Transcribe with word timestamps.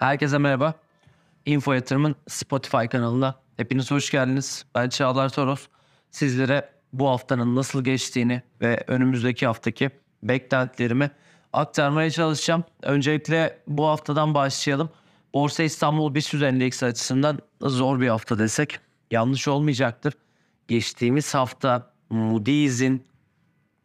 Herkese 0.00 0.38
merhaba. 0.38 0.74
Info 1.46 1.72
Yatırım'ın 1.72 2.16
Spotify 2.28 2.86
kanalına 2.86 3.34
hepiniz 3.56 3.90
hoş 3.90 4.10
geldiniz. 4.10 4.64
Ben 4.74 4.88
Çağlar 4.88 5.28
Toros. 5.28 5.66
Sizlere 6.10 6.68
bu 6.92 7.08
haftanın 7.08 7.56
nasıl 7.56 7.84
geçtiğini 7.84 8.42
ve 8.60 8.84
önümüzdeki 8.86 9.46
haftaki 9.46 9.90
beklentilerimi 10.22 11.10
aktarmaya 11.52 12.10
çalışacağım. 12.10 12.64
Öncelikle 12.82 13.58
bu 13.66 13.86
haftadan 13.86 14.34
başlayalım. 14.34 14.90
Borsa 15.34 15.62
İstanbul 15.62 16.14
BIST 16.14 16.34
Endeksi 16.34 16.86
açısından 16.86 17.38
zor 17.62 18.00
bir 18.00 18.08
hafta 18.08 18.38
desek 18.38 18.80
yanlış 19.10 19.48
olmayacaktır. 19.48 20.14
Geçtiğimiz 20.68 21.34
hafta 21.34 21.92
Moody's'in 22.10 23.04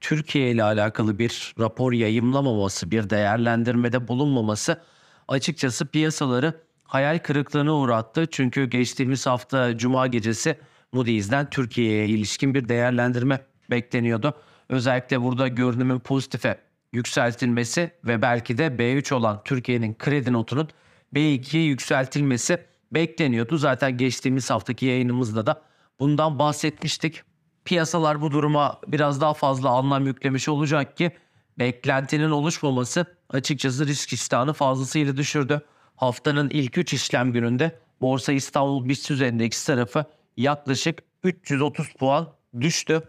Türkiye 0.01 0.51
ile 0.51 0.63
alakalı 0.63 1.19
bir 1.19 1.55
rapor 1.59 1.93
yayımlamaması, 1.93 2.91
bir 2.91 3.09
değerlendirmede 3.09 4.07
bulunmaması 4.07 4.81
açıkçası 5.27 5.85
piyasaları 5.85 6.53
hayal 6.83 7.19
kırıklığına 7.19 7.73
uğrattı. 7.73 8.25
Çünkü 8.31 8.65
geçtiğimiz 8.65 9.25
hafta 9.25 9.77
Cuma 9.77 10.07
gecesi 10.07 10.57
Moody's'den 10.91 11.49
Türkiye'ye 11.49 12.07
ilişkin 12.07 12.53
bir 12.53 12.69
değerlendirme 12.69 13.39
bekleniyordu. 13.71 14.33
Özellikle 14.69 15.21
burada 15.21 15.47
görünümün 15.47 15.99
pozitife 15.99 16.57
yükseltilmesi 16.93 17.91
ve 18.03 18.21
belki 18.21 18.57
de 18.57 18.67
B3 18.67 19.13
olan 19.13 19.41
Türkiye'nin 19.45 19.93
kredi 19.93 20.33
notunun 20.33 20.69
B2'ye 21.13 21.63
yükseltilmesi 21.63 22.59
bekleniyordu. 22.91 23.57
Zaten 23.57 23.97
geçtiğimiz 23.97 24.49
haftaki 24.49 24.85
yayınımızda 24.85 25.45
da 25.45 25.61
bundan 25.99 26.39
bahsetmiştik. 26.39 27.23
Piyasalar 27.65 28.21
bu 28.21 28.31
duruma 28.31 28.79
biraz 28.87 29.21
daha 29.21 29.33
fazla 29.33 29.69
anlam 29.69 30.05
yüklemiş 30.05 30.49
olacak 30.49 30.97
ki 30.97 31.11
beklentinin 31.59 32.29
oluşmaması 32.29 33.05
açıkçası 33.29 33.87
risk 33.87 34.13
iştahını 34.13 34.53
fazlasıyla 34.53 35.17
düşürdü. 35.17 35.61
Haftanın 35.95 36.49
ilk 36.49 36.77
3 36.77 36.93
işlem 36.93 37.31
gününde 37.33 37.79
Borsa 38.01 38.33
İstanbul 38.33 38.89
BIST 38.89 39.11
Endeksi 39.11 39.67
tarafı 39.67 40.05
yaklaşık 40.37 41.03
330 41.23 41.93
puan 41.93 42.27
düştü. 42.61 43.01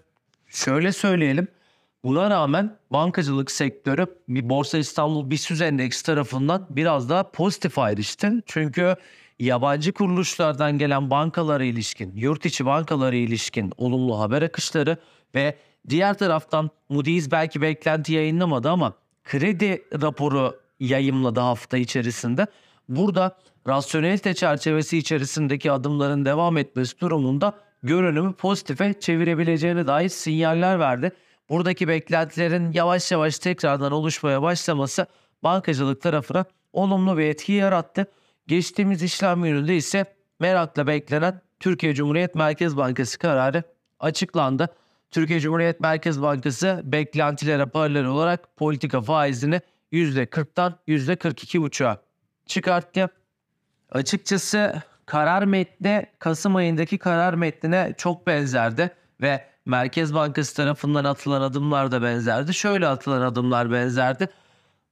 Şöyle 0.48 0.92
söyleyelim. 0.92 1.48
Buna 2.05 2.30
rağmen 2.30 2.77
bankacılık 2.91 3.50
sektörü 3.50 4.06
bir 4.28 4.48
Borsa 4.48 4.78
İstanbul 4.78 5.30
BIST 5.30 5.62
Endeksi 5.62 6.06
tarafından 6.06 6.67
biraz 6.70 7.08
daha 7.08 7.30
pozitif 7.30 7.78
ayrıştı. 7.78 8.42
Çünkü 8.47 8.97
yabancı 9.39 9.92
kuruluşlardan 9.92 10.79
gelen 10.79 11.11
bankalara 11.11 11.65
ilişkin, 11.65 12.12
yurt 12.17 12.47
içi 12.47 12.67
bankalara 12.67 13.17
ilişkin 13.17 13.73
olumlu 13.77 14.20
haber 14.20 14.42
akışları 14.42 14.97
ve 15.34 15.56
diğer 15.89 16.19
taraftan 16.19 16.70
Moody's 16.89 17.31
belki 17.31 17.62
beklenti 17.62 18.12
yayınlamadı 18.12 18.70
ama 18.70 18.95
kredi 19.25 19.84
raporu 20.03 20.61
yayımladı 20.81 21.41
hafta 21.41 21.77
içerisinde. 21.77 22.47
Burada 22.89 23.37
rasyonelite 23.69 24.34
çerçevesi 24.34 24.98
içerisindeki 24.98 25.73
adımların 25.73 26.25
devam 26.25 26.57
etmesi 26.57 27.01
durumunda 27.01 27.53
görünümü 27.83 28.33
pozitife 28.33 28.95
çevirebileceğine 29.01 29.87
dair 29.87 30.09
sinyaller 30.09 30.81
verdi. 30.81 31.12
Buradaki 31.48 31.89
beklentilerin 31.89 32.73
yavaş 32.73 33.12
yavaş 33.12 33.39
tekrardan 33.39 33.92
oluşmaya 33.92 34.42
başlaması 34.42 35.07
bankacılık 35.42 36.03
tarafına 36.03 36.45
olumlu 36.73 37.19
bir 37.19 37.25
etki 37.25 37.53
yarattı. 37.53 38.07
Geçtiğimiz 38.47 39.02
işlem 39.02 39.42
gününde 39.42 39.77
ise 39.77 40.05
merakla 40.41 40.86
beklenen 40.86 41.41
Türkiye 41.61 41.94
Cumhuriyet 41.94 42.34
Merkez 42.34 42.77
Bankası 42.77 43.19
kararı 43.19 43.62
açıklandı. 44.00 44.69
Türkiye 45.11 45.41
Cumhuriyet 45.41 45.80
Merkez 45.80 46.22
Bankası 46.22 46.80
beklentilere 46.84 47.67
paralel 47.67 48.05
olarak 48.05 48.56
politika 48.56 49.00
faizini 49.00 49.61
%40'tan 49.92 50.72
%42,5'a 50.89 52.02
çıkarttı. 52.47 53.08
Açıkçası 53.91 54.83
karar 55.06 55.42
metni 55.42 56.06
Kasım 56.19 56.57
ayındaki 56.57 56.98
karar 56.98 57.34
metnine 57.34 57.95
çok 57.96 58.27
benzerdi 58.27 58.90
ve 59.20 59.45
Merkez 59.67 60.14
Bankası 60.14 60.57
tarafından 60.57 61.05
atılan 61.05 61.40
adımlar 61.40 61.92
da 61.92 62.02
benzerdi. 62.02 62.55
Şöyle 62.55 62.86
atılan 62.86 63.20
adımlar 63.20 63.73
benzerdi. 63.73 64.28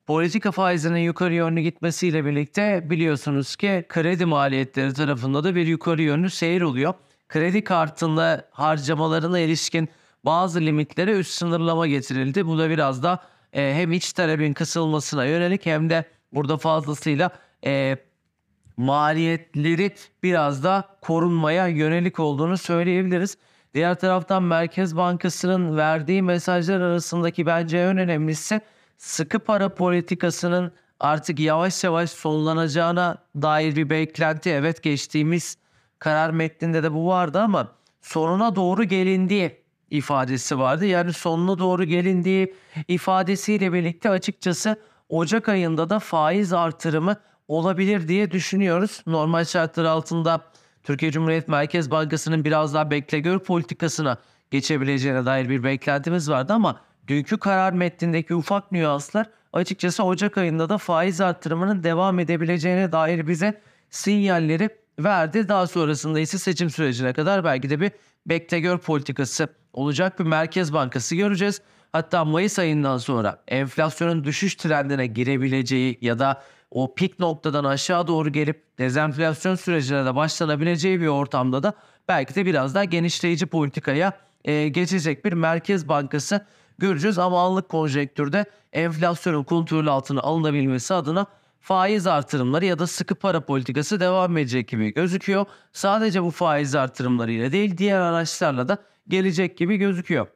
Politika 0.07 0.53
faizinin 0.53 0.99
yukarı 0.99 1.35
yönlü 1.35 1.61
gitmesiyle 1.61 2.25
birlikte 2.25 2.91
biliyorsunuz 2.91 3.57
ki 3.57 3.85
kredi 3.89 4.27
maliyetleri 4.27 4.95
tarafında 4.95 5.45
da 5.45 5.55
bir 5.55 5.67
yukarı 5.67 6.03
yönlü 6.03 6.31
seyir 6.31 6.63
oluyor. 6.63 6.95
Kredi 7.29 7.65
kartında 7.65 8.49
harcamalarına 8.51 9.39
ilişkin 9.39 9.89
bazı 10.25 10.61
limitlere 10.61 11.13
üst 11.13 11.31
sınırlama 11.31 11.87
getirildi. 11.87 12.47
Bu 12.47 12.59
da 12.59 12.71
biraz 12.71 13.03
da 13.03 13.23
e, 13.53 13.75
hem 13.75 13.93
iç 13.93 14.13
talebin 14.13 14.53
kısılmasına 14.53 15.25
yönelik 15.25 15.67
hem 15.67 15.91
de 15.91 16.05
burada 16.33 16.57
fazlasıyla 16.57 17.31
e, 17.67 17.97
maliyetleri 18.77 19.95
biraz 20.23 20.65
da 20.65 20.85
korunmaya 21.01 21.67
yönelik 21.67 22.21
olduğunu 22.21 22.59
söyleyebiliriz. 22.59 23.39
Diğer 23.75 23.95
taraftan 23.95 24.43
Merkez 24.43 24.97
Bankası'nın 24.97 25.77
verdiği 25.77 26.23
mesajlar 26.23 26.81
arasındaki 26.81 27.47
bence 27.47 27.79
en 27.79 27.99
önemlisi 27.99 28.61
sıkı 28.99 29.39
para 29.39 29.75
politikasının 29.75 30.73
artık 31.01 31.39
yavaş 31.41 31.85
yavaş 31.85 32.11
sonlanacağına 32.11 33.19
dair 33.37 33.77
bir 33.77 33.91
beklenti. 33.91 34.51
Evet 34.51 34.83
geçtiğimiz 34.83 35.57
karar 35.99 36.31
metninde 36.31 36.83
de 36.83 36.93
bu 36.93 37.07
vardı 37.07 37.41
ama 37.41 37.73
sonuna 38.01 38.57
doğru 38.57 38.85
gelindiği 38.85 39.65
ifadesi 39.91 40.59
vardı. 40.59 40.87
Yani 40.87 41.13
sonuna 41.13 41.59
doğru 41.59 41.85
gelindiği 41.85 42.55
ifadesiyle 42.89 43.73
birlikte 43.73 44.11
açıkçası 44.11 44.81
Ocak 45.09 45.49
ayında 45.49 45.91
da 45.91 45.99
faiz 45.99 46.53
artırımı 46.53 47.17
olabilir 47.49 48.09
diye 48.09 48.31
düşünüyoruz. 48.31 49.03
Normal 49.07 49.45
şartlar 49.45 49.85
altında 49.85 50.41
Türkiye 50.83 51.13
Cumhuriyet 51.13 51.49
Merkez 51.49 51.91
Bankası'nın 51.91 52.45
biraz 52.45 52.75
daha 52.75 52.91
bekle 52.91 53.19
gör 53.21 53.39
politikasına 53.39 54.19
geçebileceğine 54.51 55.27
dair 55.27 55.49
bir 55.49 55.65
beklentimiz 55.65 56.31
vardı 56.31 56.53
ama 56.53 56.81
dünkü 57.09 57.39
karar 57.39 57.73
metnindeki 57.73 58.35
ufak 58.35 58.73
nüanslar 58.73 59.31
açıkçası 59.53 60.05
Ocak 60.05 60.39
ayında 60.39 60.69
da 60.69 60.79
faiz 60.79 61.21
artırımının 61.21 61.85
devam 61.85 62.19
edebileceğine 62.19 62.93
dair 62.93 63.27
bize 63.27 63.61
sinyalleri 63.91 64.69
verdi. 64.99 65.49
Daha 65.49 65.67
sonrasında 65.67 66.21
ise 66.21 66.39
seçim 66.39 66.71
sürecine 66.71 67.13
kadar 67.13 67.45
belki 67.45 67.71
de 67.71 67.81
bir 67.81 67.91
bekle 68.27 68.61
gör 68.61 68.79
politikası 68.79 69.49
olacak 69.73 70.19
bir 70.19 70.25
Merkez 70.25 70.73
Bankası 70.73 71.17
göreceğiz. 71.17 71.61
Hatta 71.93 72.25
Mayıs 72.25 72.59
ayından 72.59 72.99
sonra 72.99 73.43
enflasyonun 73.49 74.25
düşüş 74.25 74.55
trendine 74.55 75.07
girebileceği 75.07 75.99
ya 76.01 76.19
da 76.19 76.43
o 76.71 76.95
pik 76.95 77.19
noktadan 77.19 77.65
aşağı 77.65 78.07
doğru 78.07 78.33
gelip 78.33 78.79
dezenflasyon 78.79 79.55
sürecine 79.55 80.05
de 80.05 80.15
başlanabileceği 80.15 81.01
bir 81.01 81.07
ortamda 81.07 81.63
da 81.63 81.73
belki 82.09 82.35
de 82.35 82.47
biraz 82.47 82.75
daha 82.75 82.85
genişleyici 82.85 83.47
politikaya 83.47 84.13
e, 84.45 84.69
geçecek 84.69 85.25
bir 85.25 85.33
Merkez 85.33 85.89
Bankası 85.89 86.47
göreceğiz. 86.79 87.19
Ama 87.19 87.47
anlık 87.47 87.69
konjektürde 87.69 88.45
enflasyonun 88.73 89.45
kontrol 89.45 89.87
altına 89.87 90.21
alınabilmesi 90.21 90.95
adına 90.95 91.27
faiz 91.61 92.07
artırımları 92.07 92.65
ya 92.65 92.79
da 92.79 92.87
sıkı 92.87 93.15
para 93.15 93.41
politikası 93.41 94.01
devam 94.01 94.37
edecek 94.37 94.69
gibi 94.69 94.95
gözüküyor. 94.95 95.47
Sadece 95.73 96.23
bu 96.23 96.31
faiz 96.31 96.75
artırımlarıyla 96.75 97.53
değil 97.53 97.79
diğer 97.79 98.01
araçlarla 98.01 98.69
da 98.69 98.79
gelecek 99.09 99.59
gibi 99.59 99.77
gözüküyor. 99.77 100.27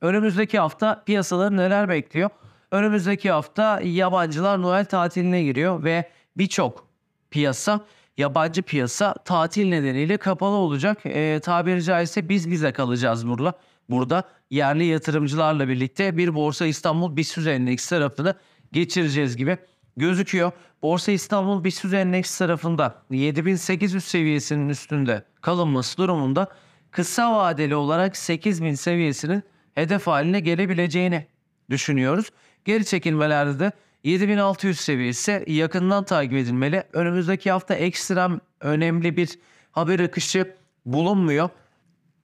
Önümüzdeki 0.00 0.58
hafta 0.58 1.02
piyasaları 1.06 1.56
neler 1.56 1.88
bekliyor? 1.88 2.30
Önümüzdeki 2.70 3.30
hafta 3.30 3.80
yabancılar 3.80 4.62
Noel 4.62 4.84
tatiline 4.84 5.42
giriyor 5.42 5.84
ve 5.84 6.10
birçok 6.36 6.86
piyasa 7.30 7.80
yabancı 8.16 8.62
piyasa 8.62 9.14
tatil 9.14 9.68
nedeniyle 9.68 10.16
kapalı 10.16 10.56
olacak. 10.56 11.06
E, 11.06 11.40
tabiri 11.42 11.82
caizse 11.82 12.28
biz 12.28 12.50
bize 12.50 12.72
kalacağız 12.72 13.28
burada. 13.28 13.54
Burada 13.90 14.24
yerli 14.50 14.84
yatırımcılarla 14.84 15.68
birlikte 15.68 16.16
bir 16.16 16.34
Borsa 16.34 16.66
İstanbul 16.66 17.16
BIST 17.16 17.38
Endeksi 17.38 17.88
tarafını 17.90 18.34
geçireceğiz 18.72 19.36
gibi 19.36 19.58
gözüküyor. 19.96 20.52
Borsa 20.82 21.12
İstanbul 21.12 21.64
BIST 21.64 21.94
Endeksi 21.94 22.38
tarafında 22.38 23.02
7800 23.10 24.04
seviyesinin 24.04 24.68
üstünde 24.68 25.24
kalınması 25.40 25.98
durumunda 25.98 26.48
kısa 26.90 27.36
vadeli 27.36 27.74
olarak 27.76 28.16
8000 28.16 28.74
seviyesinin 28.74 29.42
hedef 29.74 30.06
haline 30.06 30.40
gelebileceğini 30.40 31.26
düşünüyoruz. 31.70 32.30
Geri 32.64 32.84
çekilmelerde 32.84 33.58
de 33.58 33.72
7600 34.04 34.80
seviyesi 34.80 35.44
yakından 35.46 36.04
takip 36.04 36.32
edilmeli. 36.32 36.82
Önümüzdeki 36.92 37.50
hafta 37.50 37.74
ekstrem 37.74 38.40
önemli 38.60 39.16
bir 39.16 39.38
haber 39.72 40.00
akışı 40.00 40.54
bulunmuyor. 40.86 41.50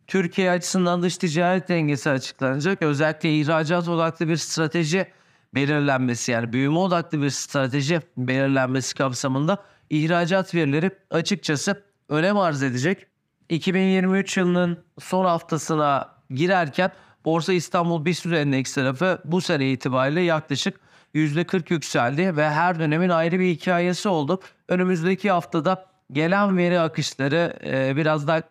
Türkiye 0.06 0.50
açısından 0.50 1.02
dış 1.02 1.18
ticaret 1.18 1.68
dengesi 1.68 2.10
açıklanacak. 2.10 2.82
Özellikle 2.82 3.40
ihracat 3.40 3.88
odaklı 3.88 4.28
bir 4.28 4.36
strateji 4.36 5.06
belirlenmesi 5.54 6.32
yani 6.32 6.52
büyüme 6.52 6.78
odaklı 6.78 7.22
bir 7.22 7.30
strateji 7.30 8.00
belirlenmesi 8.16 8.94
kapsamında 8.94 9.62
ihracat 9.90 10.54
verileri 10.54 10.90
açıkçası 11.10 11.82
önem 12.08 12.38
arz 12.38 12.62
edecek. 12.62 13.06
2023 13.48 14.36
yılının 14.36 14.78
son 14.98 15.24
haftasına 15.24 16.08
girerken 16.30 16.90
Borsa 17.24 17.52
İstanbul 17.52 18.04
BIST 18.04 18.26
Endeks 18.26 18.74
tarafı 18.74 19.18
bu 19.24 19.40
sene 19.40 19.70
itibariyle 19.70 20.20
yaklaşık 20.20 20.80
%40 21.14 21.72
yükseldi 21.72 22.36
ve 22.36 22.50
her 22.50 22.78
dönemin 22.78 23.08
ayrı 23.08 23.40
bir 23.40 23.50
hikayesi 23.50 24.08
oldu. 24.08 24.40
Önümüzdeki 24.68 25.30
haftada 25.30 25.86
gelen 26.12 26.56
veri 26.56 26.80
akışları 26.80 27.58
e, 27.64 27.96
biraz 27.96 28.28
daha 28.28 28.42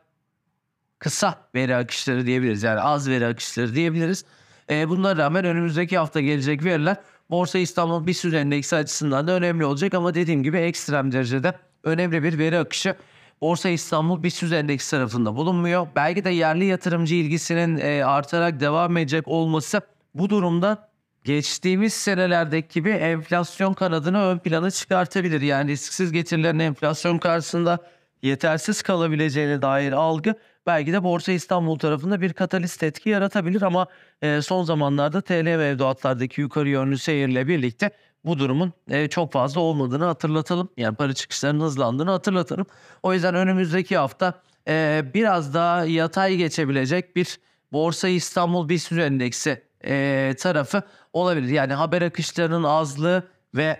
kısa 1.00 1.36
veri 1.56 1.76
akışları 1.76 2.26
diyebiliriz. 2.26 2.64
Yani 2.64 2.80
az 2.80 3.10
veri 3.10 3.26
akışları 3.28 3.76
diyebiliriz. 3.76 4.26
E, 4.70 4.90
bunlara 4.90 5.18
rağmen 5.18 5.46
önümüzdeki 5.46 5.98
hafta 5.98 6.22
gelecek 6.22 6.64
veriler 6.64 6.98
Borsa 7.30 7.60
İstanbul 7.60 8.08
BIST 8.08 8.26
Endeksi 8.26 8.76
açısından 8.76 9.28
da 9.28 9.32
önemli 9.32 9.66
olacak 9.66 9.94
ama 9.94 10.14
dediğim 10.14 10.44
gibi 10.44 10.58
ekstrem 10.58 11.12
derecede 11.12 11.54
önemli 11.84 12.24
bir 12.24 12.38
veri 12.38 12.60
akışı 12.60 12.96
Borsa 13.42 13.70
İstanbul 13.70 14.24
BIST 14.24 14.44
Endeksi 14.44 14.92
tarafında 14.92 15.36
bulunmuyor. 15.36 15.88
Belki 15.96 16.24
de 16.24 16.30
yerli 16.30 16.66
yatırımcı 16.66 17.16
ilgisinin 17.16 17.78
e, 17.78 18.06
artarak 18.06 18.60
devam 18.60 18.98
edecek 18.98 19.28
olması 19.28 19.82
bu 20.14 20.30
durumda 20.30 20.90
geçtiğimiz 21.24 21.94
senelerdeki 21.94 22.74
gibi 22.74 22.90
enflasyon 22.90 23.74
kanadını 23.74 24.22
ön 24.22 24.38
plana 24.38 24.72
çıkartabilir. 24.72 25.42
Yani 25.42 25.72
risksiz 25.72 26.12
getirilerin 26.12 26.60
enflasyon 26.60 27.18
karşısında 27.18 27.80
yetersiz 28.22 28.82
kalabileceğine 28.82 29.62
dair 29.62 29.92
algı 29.92 30.36
belki 30.68 30.94
de 30.94 31.04
Borsa 31.04 31.32
İstanbul 31.32 31.80
tarafında 31.80 32.22
bir 32.22 32.34
katalist 32.34 32.84
etki 32.84 33.10
yaratabilir 33.10 33.62
ama 33.62 33.88
e, 34.22 34.42
son 34.42 34.64
zamanlarda 34.64 35.22
TL 35.22 35.44
mevduatlardaki 35.44 36.42
yukarı 36.42 36.70
yönlü 36.70 36.98
seyirle 36.98 37.48
birlikte 37.48 37.92
bu 38.26 38.40
durumun 38.40 38.74
e, 38.90 39.08
çok 39.08 39.32
fazla 39.32 39.62
olmadığını 39.62 40.06
hatırlatalım. 40.06 40.70
Yani 40.78 40.96
para 40.96 41.14
çıkışlarının 41.14 41.64
hızlandığını 41.64 42.12
hatırlatalım. 42.12 42.66
O 43.04 43.14
yüzden 43.14 43.36
önümüzdeki 43.36 43.98
hafta 43.98 44.42
e, 44.68 45.04
biraz 45.14 45.54
daha 45.54 45.86
yatay 45.86 46.36
geçebilecek 46.36 47.16
bir 47.16 47.40
Borsa 47.72 48.08
İstanbul 48.08 48.70
BIST 48.70 48.92
Endeksi 48.92 49.64
e, 49.86 50.34
tarafı 50.40 50.84
olabilir. 51.14 51.50
Yani 51.50 51.74
haber 51.74 52.02
akışlarının 52.02 52.64
azlığı 52.64 53.28
ve 53.56 53.80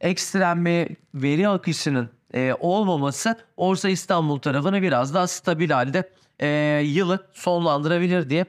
ekstrem 0.00 0.64
bir 0.64 0.96
veri 1.14 1.48
akışının 1.48 2.15
e, 2.36 2.54
olmaması 2.60 3.36
Borsa 3.58 3.88
İstanbul 3.88 4.38
tarafını 4.38 4.82
biraz 4.82 5.14
daha 5.14 5.26
stabil 5.26 5.70
halde 5.70 6.10
e, 6.40 6.48
yılı 6.84 7.26
sonlandırabilir 7.32 8.30
diye 8.30 8.44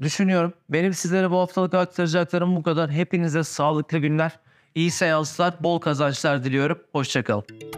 düşünüyorum. 0.00 0.52
Benim 0.68 0.94
sizlere 0.94 1.30
bu 1.30 1.38
haftalık 1.38 1.74
aktaracaklarım 1.74 2.56
bu 2.56 2.62
kadar. 2.62 2.90
Hepinize 2.90 3.44
sağlıklı 3.44 3.98
günler, 3.98 4.32
iyi 4.74 4.90
seanslar, 4.90 5.54
bol 5.60 5.78
kazançlar 5.78 6.44
diliyorum. 6.44 6.78
Hoşçakalın. 6.92 7.69